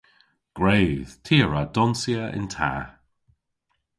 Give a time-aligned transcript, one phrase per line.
[0.57, 1.11] Gwredh!
[1.25, 2.73] Ty a wra donsya yn ta!